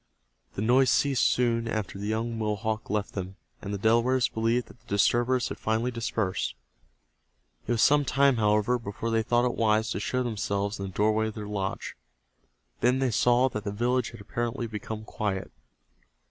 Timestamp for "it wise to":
9.45-9.99